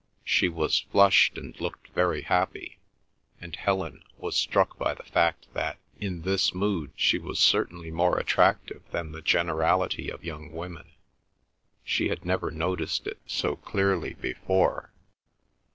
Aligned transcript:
She 0.25 0.49
was 0.49 0.79
flushed 0.79 1.37
and 1.37 1.61
looked 1.61 1.89
very 1.89 2.23
happy, 2.23 2.79
and 3.39 3.55
Helen 3.55 4.03
was 4.17 4.35
struck 4.35 4.75
by 4.79 4.95
the 4.95 5.03
fact 5.03 5.45
that 5.53 5.77
in 5.99 6.23
this 6.23 6.55
mood 6.55 6.93
she 6.95 7.19
was 7.19 7.37
certainly 7.37 7.91
more 7.91 8.17
attractive 8.17 8.81
than 8.89 9.11
the 9.11 9.21
generality 9.21 10.09
of 10.09 10.25
young 10.25 10.51
women. 10.53 10.91
She 11.83 12.07
had 12.09 12.25
never 12.25 12.49
noticed 12.49 13.05
it 13.05 13.19
so 13.27 13.55
clearly 13.57 14.15
before. 14.15 14.91